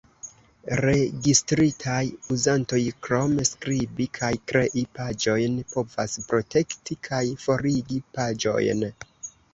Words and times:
Registritaj 0.85 1.97
uzantoj, 2.35 2.79
krom 3.07 3.35
skribi 3.49 4.09
kaj 4.19 4.31
krei 4.53 4.85
paĝojn, 5.01 5.61
povas 5.75 6.17
protekti 6.33 6.99
kaj 7.11 7.25
forigi 7.47 8.03
paĝojn. 8.19 8.87